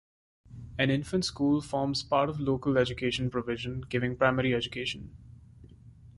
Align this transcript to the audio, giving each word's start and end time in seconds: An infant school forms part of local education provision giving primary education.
An 0.79 0.89
infant 0.89 1.23
school 1.25 1.61
forms 1.61 2.01
part 2.01 2.27
of 2.27 2.39
local 2.39 2.79
education 2.79 3.29
provision 3.29 3.81
giving 3.81 4.17
primary 4.17 4.55
education. 4.55 5.15